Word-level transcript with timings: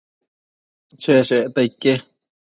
cheshecta 1.01 1.61
ique 1.69 1.93